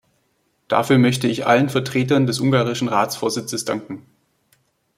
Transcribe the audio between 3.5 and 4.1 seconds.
danken.